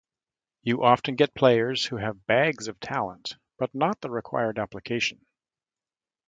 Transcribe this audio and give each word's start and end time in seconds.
You 0.63 0.83
often 0.83 1.13
get 1.15 1.35
players 1.35 1.85
who 1.85 1.97
have 1.97 2.25
bags 2.25 2.67
of 2.67 2.79
talent, 2.79 3.37
but 3.59 3.75
not 3.75 4.01
the 4.01 4.09
required 4.09 4.57
application. 4.57 5.23